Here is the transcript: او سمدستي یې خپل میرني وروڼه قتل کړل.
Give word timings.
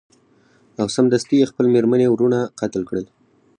او 0.81 0.87
سمدستي 0.95 1.35
یې 1.39 1.49
خپل 1.51 1.65
میرني 1.73 2.07
وروڼه 2.09 2.39
قتل 2.59 2.81
کړل. 2.89 3.05